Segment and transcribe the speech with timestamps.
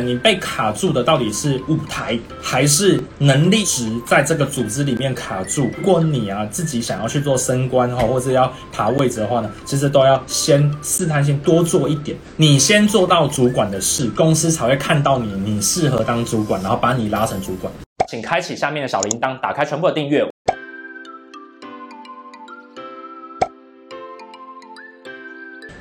[0.00, 5.70] 你被卡住的到底是舞台，还是能力值在这个组织里面卡住？
[5.76, 12.16] 如果你啊自己想要去做升官哈，或者要爬位置的话呢，其实都要先试探性多做一点。
[12.36, 17.72] 你先做到主管的事，公司才会看到你，你适合当主管，然后把你拉成主管。
[18.08, 20.26] 请开启下面的小铃铛，打开全部的订阅。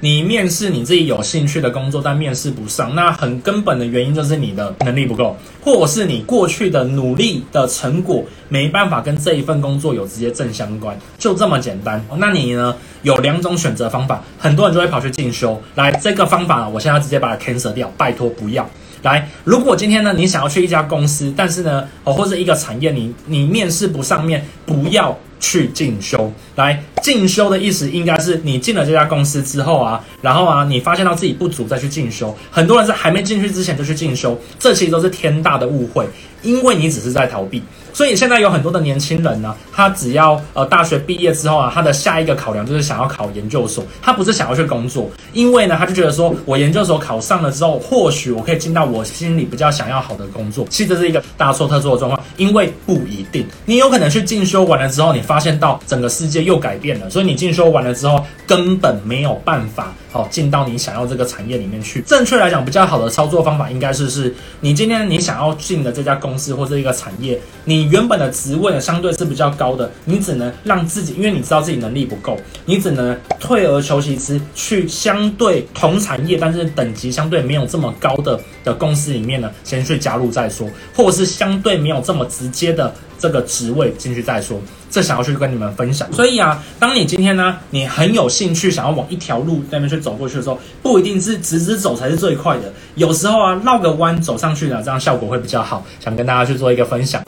[0.01, 12.01] 你面试你自己有兴趣的工作，但面试不上，那很根本的原因就是你的能力不够，或者是你过去的努力的成果没办法跟这一份工作有直接正相关，就这么简单。
[12.17, 15.61] 那你呢，有两种选择方法，很多人就会跑去进修。
[15.75, 18.69] 来，这个方法我现在直接把它 cancel 掉，拜托不要。
[19.01, 25.17] 来，如果今天呢，你想要去一家公司，但是呢，哦，或者一个产业，你你面试不上面，不要。
[25.39, 32.35] 去进修，来进修的意思应该是你进了这家公司之后啊，然后啊，你发现到自己不足再去进修。
[32.51, 36.05] 很多人是还没进去之前就去进修，这其实都是天大的误会，
[36.41, 37.63] 因为你只是在逃避。
[37.91, 50.65] 所以现在有很多的年轻人呢，他只要呃大学毕业之后啊，他的下一个考量就是想要考研究所，他不是想要去工作，因为呢，他就觉得说我研究所考上了之后，或许我可以进到我心里比较想要好的工作。
[50.69, 59.93] 其实这是一个大错特错的状况，因为不一定，你有可能去进修完了之后，你发现到整个世界又改变了，所以你进修完了之后根本没有办法。
[60.11, 62.01] 好，进到你想要这个产业里面去。
[62.01, 72.35] 正确来讲，比较好的操作方法应该是：是你今天你想要进的这家公司或者一个产业，你原本的职位呢相对是比较高的，你只能让自己，因为你知道自己能力不够，
[72.65, 82.91] 你只能退而求其次，去相对同产业但是等级相对没有这么高的的公司里面呢，先去加入再说，或者是相对没有这么直接的。
[83.21, 84.57] 这个职位进去再说，
[84.89, 86.11] 这想要去跟你们分享。
[86.11, 95.85] 所以啊，当你今天呢，你很有兴趣想要往一条路那边去走过去的时候，不一定是直直走才是最快的，有时候啊，绕个弯走上去呢，这样效果会比较好。
[95.99, 97.21] 想跟大家去做一个分享。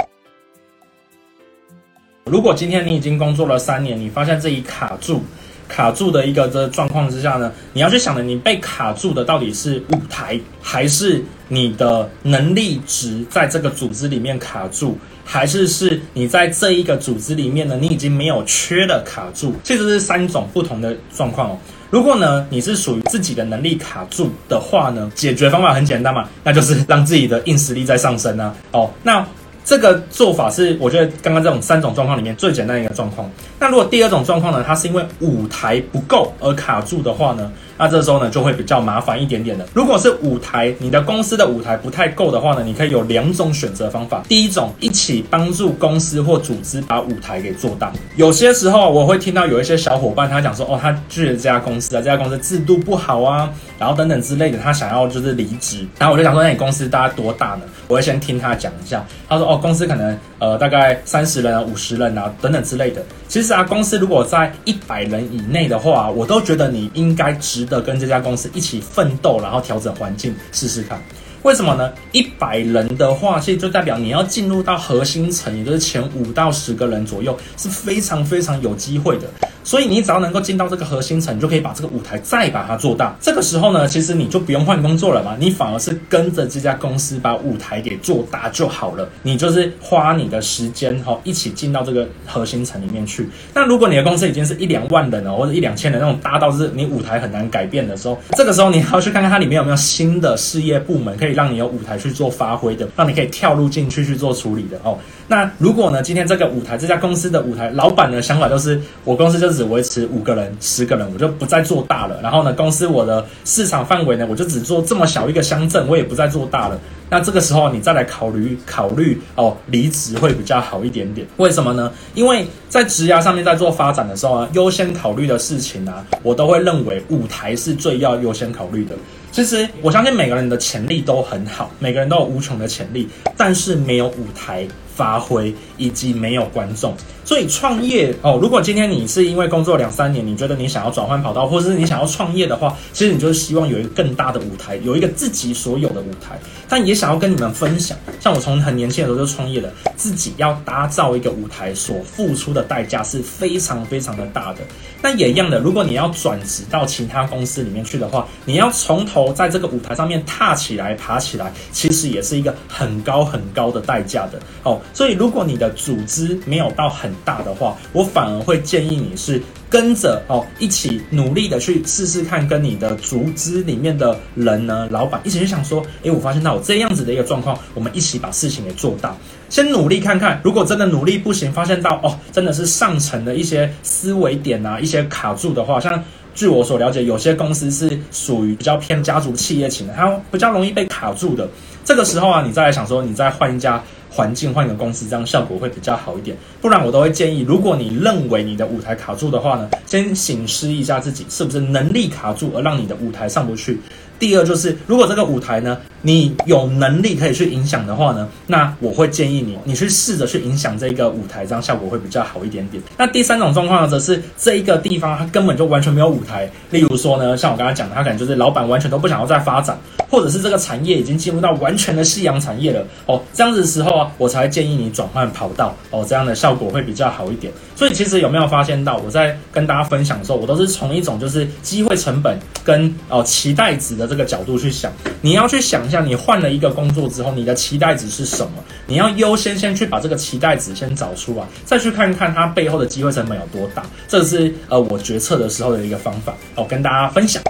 [2.26, 5.24] 如果今天你已经工作了三年，你发现自己卡住。
[5.72, 19.56] 卡住的一个这状况之下呢，你要去想的，你被卡住的到底是舞台，还是你的能力值在这个组织里面卡住，还是是你在这一个组织里面呢，你已经没有缺了卡住？
[19.64, 21.58] 其实是三种不同的状况哦。
[21.90, 28.54] 如果呢，你是属于自己的能力卡住的话呢，解决方法很简单嘛，那就是让自己的硬实力在上升啊。
[28.72, 29.26] 哦，那。
[29.64, 33.30] 这个做法是我觉得刚刚这种三种状况里面最简单的一个状况。
[33.60, 37.52] 那如果第二种状况呢，它是因为舞台不够而卡住的话呢，
[37.82, 39.66] 那这时候呢就会比较麻烦一点点的。
[39.74, 44.22] 如果是舞台，你的公司的舞台不太够的话呢，你可以有两种选择方法。
[44.30, 47.92] 第一种，一起帮助公司或组织把舞台给做大。
[48.18, 53.50] 有些时候我会听到有一些小伙伴他讲说，哦，他去了这家公司啊，这家公司制度不好啊，
[53.80, 55.84] 然后等等之类的，他想要就是离职。
[55.98, 57.62] 然后我就想说，那你公司大概多大呢？
[57.88, 59.04] 我会先听他讲一下。
[59.28, 63.02] 他说，哦，公司可能呃大概三十人啊、五十人啊等等之类的。
[63.28, 71.02] 其实啊，公司如果在一百人以内的话，我都觉得你应该值得跟这家公司一起奋斗，然后调整环境试试看。
[71.44, 71.92] 为什么呢？
[72.12, 79.28] 一百人的话，其实就代表你要进入到核心层，也就是前五到十个人左右，是非常非常有机会的。
[79.64, 83.16] 所以你只要能够进到这个核心层，你就可以把这个舞台再把它做大。
[83.22, 89.08] 这个时候呢，其实你就不用换工作了嘛，你反而是跟着这家公司把舞台给做大就好了。
[89.22, 93.30] 你就是花你的时间哈，一起进到这个核心层里面去。
[93.54, 104.98] 那如果你的公司已经是一两万人了，或者一两千人那种大到是你舞台很难改变的时候，这个时候你还要去看看它里面有没有新的事业部门可以让你有舞台去做发挥的，让你可以跳入进去去做处理的哦。
[105.28, 109.51] 那如果呢，今天这个舞台这家公司的舞台，老板的想法就是我公司就。
[109.54, 112.20] 只维持五个人、十个人，我就不再做大了。
[112.22, 116.80] 然后呢，公司我的市场范围呢，我就只做这么小一个乡镇，我也不再做大了。
[117.10, 121.28] 那这个时候你再来考虑考虑哦，离职会比较好一点点。
[121.38, 121.92] 为什么呢？
[122.14, 128.96] 因为在职涯上面在做发展的时候啊，优先考虑的事情啊，我都会认为舞台是最要优先考虑的。
[129.32, 134.68] 其实我相信每个人的潜力都很好，每个人都有无穷的潜力，但是没有舞台。
[135.02, 136.96] 发挥以及没有观众，
[137.26, 138.38] 所以创业哦。
[138.40, 146.40] 如果今天你是因为工作两三年，你觉得你想要转换跑道，或者是你想要创业的话，其实你就是希望有一个更大的舞台，有一个自己所有的舞台。
[146.70, 154.60] 但也想要跟你们分享，像我从很年轻的时候就创业了，自己要打造一个舞台，所付出的代价是非常非常的大的。
[155.02, 164.80] 那也一样的，如果你要转职到其他公司里面去的话，你要从头在这个舞台上面踏起来、爬起来，其实也是一个很高很高的代价的哦。
[164.94, 179.16] 所以，如果你的组织没有到很大的话，我反而会建议你是跟着哦一起努力的去试试看，跟你的组织里面的人呢，老板一起去想说，诶，我发现到我这样子的一个状况，我们一起把事情给做大。
[179.50, 186.04] 先努力看看，如果真的努力不行，发现到哦，真的是上层的一些思维点啊，一些卡住的话，像
[186.34, 191.50] 据我所了解，有些公司是属于比较偏家族企业型的，它比较容易被卡住的。
[191.84, 196.38] 这个时候啊，你再来想说，你再换一家环境，换一个公司，这样效果会比较好一点。
[196.62, 203.80] 不然我都会建议，如果你认为你的舞台卡住的话呢，先醒思一下自己是不是能力卡住，而让你的舞台上不去。
[204.22, 212.82] 第二就是，如果这个舞台呢，你有能力可以去影响的话呢，那我会建议你，你去试着去影响这个舞台，这样效果会比较好一点点。
[212.96, 216.48] 那第三种状况呢，则是这一个地方它根本就完全没有舞台。
[216.70, 219.76] 例如说呢，像我刚才讲的，它可能就是老板完全都不想要再发展，
[220.08, 227.52] 或者是这个产业已经进入到完全的夕阳产业了哦，这样子的时候啊，我才建议你转换跑道哦，这样的效果会比较好一点。
[227.82, 234.92] 所以其实有没有发现到，我在跟大家分享的时候，我都是从一种就是机会成本跟哦期待值的这个角度去想。
[235.22, 238.64] 你要去想一下，你换了一个工作之后，你的期待值是什么？
[238.86, 243.84] 你要优先先去把这个期待值先找出来，再去看看它背后的机会成本有多大。
[244.08, 247.42] 这是呃我决策的时候的一个方法，哦，跟大家分享。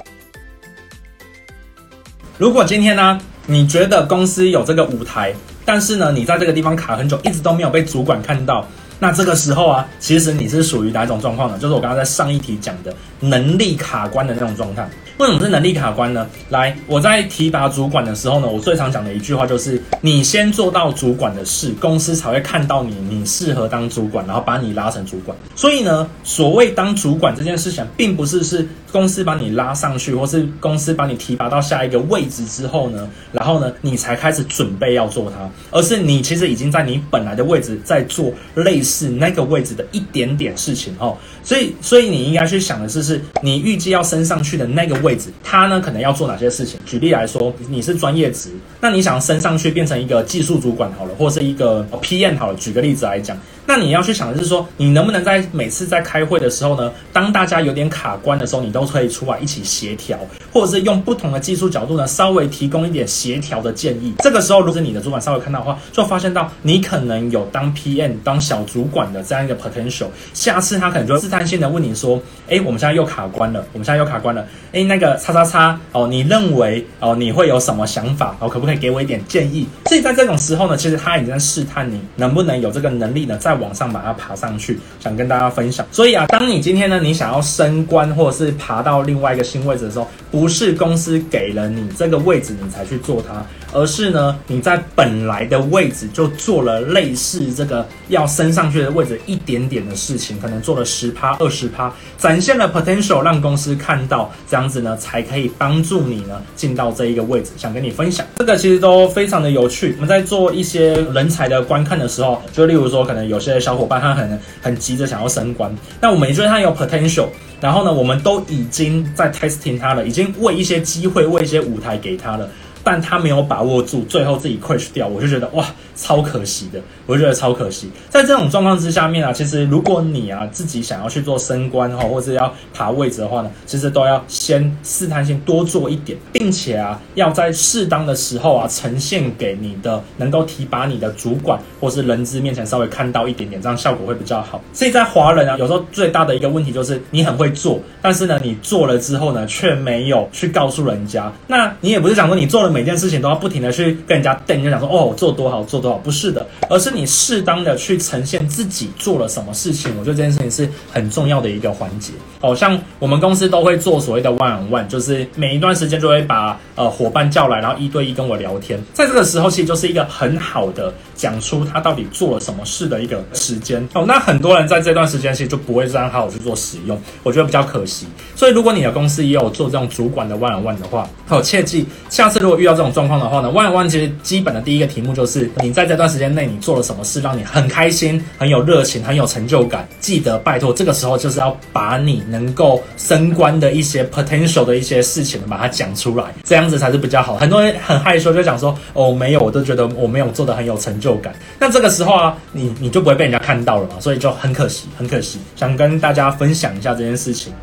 [2.38, 5.34] 如果今天呢，你觉得公司有这个舞台，
[5.66, 8.66] 但是呢，你在这个地方卡很久，一直都没有被主管看到。
[9.02, 11.58] 那这个时候啊，其实你是属于哪一种状况呢？
[11.58, 14.88] 就是我刚刚在上一题讲的能力卡关的那种状态。
[15.22, 16.28] 为什么是能力卡关呢？
[16.50, 25.38] 来，我在提拔主管的时候呢，我最常讲的一句话就是：你先做到主管的事，公司才会看到你，你适合当主管，然后把你拉成主管。
[25.56, 41.16] 所以呢，所谓当主管这件事情，并不是是公司把你拉上去，或是公司把你提拔到下一个位置之后呢，然后呢，你才开始准备要做它，而是你其实已经在你本来的位置在做类似那个位置的一点点事情哦。
[41.44, 45.11] 所以，所以你应该去想的是，是你预计要升上去的那个位。
[45.12, 46.80] 位置，他呢可能要做哪些事情？
[46.86, 48.50] 举例来说，你是专业职，
[48.80, 52.56] 那你想升上去变成一个技术主管好了，或是一个 PM 好了。
[52.56, 53.38] 举个例子来讲。
[53.74, 60.20] 那你要去想的是说，你能不能在每次在开会的时候呢，当大家有点卡关的时候，你都可以出来一起协调，
[60.52, 64.14] 或者是用不同的技术角度呢，稍微提供一点协调的建议。
[64.20, 70.08] 这个时候，如果你的主管稍微看到的话，就发现到你可能有当 PM、当小主管的这样一个 potential。
[70.34, 72.22] 下次他可能就试探性的问你说
[72.52, 74.46] ：“哎，我们现在又卡关了，我们现在又卡关了。
[74.74, 78.36] 哎，那个叉叉叉哦，你认为哦你会有什么想法？
[78.42, 83.61] 哦，可不可以给我一点建议？”所以在这种时候呢，其实他已经在试探你能不能有这个能力呢，在。
[83.62, 85.86] 往上把它爬上去，想跟大家分享。
[85.92, 93.46] 所以啊，当你今天呢，你想要升官或者是爬到另外一个新位置的时候，不是公司给了你这个位置，你才去做它。
[93.74, 107.52] 而是呢，你在本来的位置就做了类似这个要升上去的位置一点点的事情，可能做了十趴、二十趴，展现了 potential，让公司看到，这样子呢，才可以帮助你呢进到这一个位置。
[107.58, 109.94] 想跟你分享，这个其实都非常的有趣。
[109.96, 117.28] 我们在做一些人才的观看的时候，就例如说，可能有些小伙伴他很很急着想要升官，那我们也觉得他有 potential，
[117.60, 122.50] 然后呢，我们都已经在 testing 他了，已经为一些机会、为一些舞台给他了。
[122.84, 127.90] 但他没有把握住，最后自己 crash 掉，我就觉得哇，超可惜的，我就觉得超可惜。
[128.10, 144.60] 在这种状况之下面啊，其实如果你啊自己想要去做升官哈，或者要爬位置的话呢，其实都要先试探性多做一点，并且啊要在适当的时候啊呈现给你的能够提拔你的主管或是人资面前稍微看到一点点，这样效果会比较好。
[144.74, 152.71] 所以在华人啊，有时候最大的一个问题就是你很会做，但是呢你做了之后呢却没有去告诉人家，那你也不是想说你做了。
[152.72, 159.92] 每件事情都要不停的去跟人家瞪，就讲说哦，我做多好，做多好，不是的，而是你适当的去呈现自己做了什么事情。
[160.00, 162.14] 我觉得这件事情是很重要的一个环节。
[162.40, 168.80] 哦，像我们公司都会做所谓的 one on one，就是每一段时间就会把呃伙伴叫来，然后一对一跟我聊天。
[168.94, 173.88] 在这个时候，其实就是一个很好的讲出他到底做了什么事的一个时间。
[173.94, 178.08] 哦，那很多人在这段时间其实就不会这样好好去做使用，我觉得比较可惜。
[178.36, 189.88] 所以如果你的公司也有做这种主管的 one on one 的话，哦，切记下次如果遇到这种状况的话呢，one on one 其实基本的第一个题目就是你在这段时间内你做了什么事让你很开心、很有热情、很有成就感。
[190.00, 197.36] 记得拜托，这个时候就是要把你能够升官的一些 potential 的一些事情把它讲出来，这样子才是比较好。
[197.36, 201.34] 很多人很害羞，就讲说哦没有，我都觉得我没有做的很有成就感。
[201.60, 205.40] 那这个时候啊，你你就不会被人家看到了嘛，所以就很可惜，很可惜。
[205.56, 207.54] 想跟大家分享一下这件事情。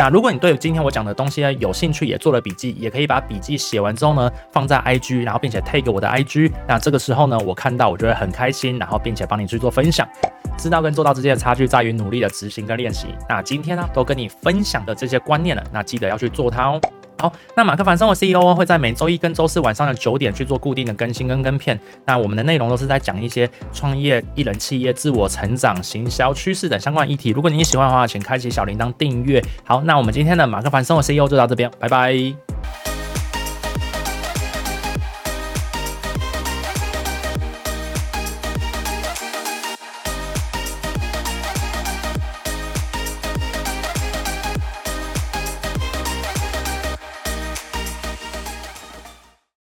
[0.00, 6.52] 那如果你对今天我讲的东西呢有兴趣，也做了笔记，也可以把笔记写完之后呢放在 IG，然后并且 tag 我的 IG。
[6.68, 10.08] 那这个时候呢，我看到我就会很开心，然后并且帮你去做分享。
[10.56, 13.08] 知道跟做到之间的差距在于努力的执行跟练习。
[13.28, 16.80] 那今天呢，都跟你分享的这些观念了，那记得要去做它哦。
[17.18, 21.78] 好，那马克凡生活 CEO 会在每周一跟周四晚上的九点去做固定的更新跟跟片。
[22.06, 27.30] 那我们的内容都是在讲一些创业、艺人企业、自我成长、行销趋势等相关议题。
[27.30, 29.42] 如果你喜欢的话，请开启小铃铛订阅。
[29.64, 32.47] 好，那我们今天的马克凡生活 CEO 就到这边，拜拜。